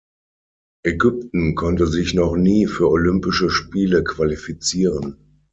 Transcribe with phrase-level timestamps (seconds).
[0.83, 5.39] Ägypten konnte sich noch nie für Olympische Spiele qualifizieren.